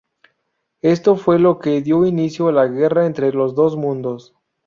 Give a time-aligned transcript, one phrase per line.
[0.81, 4.33] Esto fue lo que dio inicio a la guerra entre los dos mundos.